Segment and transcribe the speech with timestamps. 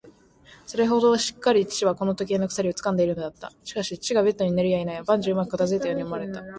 [0.65, 3.51] それほどしっかりと父はこの時計の鎖をつかんでいるのだった。
[3.63, 6.41] しかし、父がベッドに寝るやいなや、万事うまく片づいたように思われた。